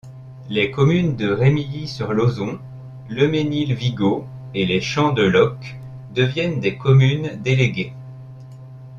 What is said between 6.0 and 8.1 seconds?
deviennent des communes déléguées.